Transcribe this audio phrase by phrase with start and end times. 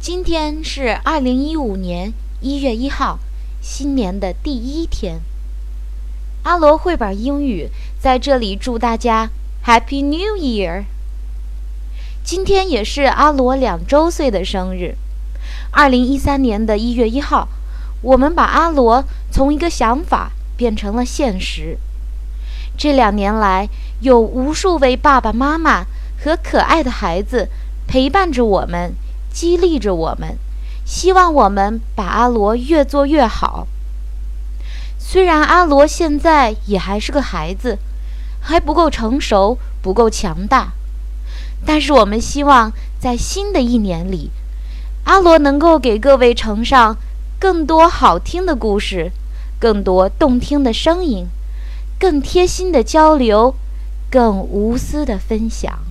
[0.00, 3.18] 今天是二零一五年一月一号，
[3.60, 5.20] 新年的第一天。
[6.44, 7.68] 阿罗绘本英语
[8.00, 9.28] 在这里祝大家
[9.66, 10.84] Happy New Year！
[12.24, 14.96] 今天也是阿罗两周岁的生日。
[15.70, 17.48] 二零一三年的一月一号，
[18.00, 21.76] 我们把阿罗从一个想法变成了现实。
[22.74, 23.68] 这两年来，
[24.00, 25.84] 有无数位爸爸妈妈
[26.24, 27.50] 和可爱的孩子
[27.86, 28.94] 陪伴着我们。
[29.32, 30.36] 激励着我们，
[30.84, 33.66] 希望我们把阿罗越做越好。
[34.98, 37.78] 虽然阿罗现在也还是个孩子，
[38.40, 40.72] 还不够成熟，不够强大，
[41.64, 44.30] 但是我们希望在新的一年里，
[45.04, 46.96] 阿罗能够给各位呈上
[47.38, 49.10] 更多好听的故事，
[49.58, 51.26] 更多动听的声音，
[51.98, 53.54] 更贴心的交流，
[54.10, 55.89] 更无私的分享。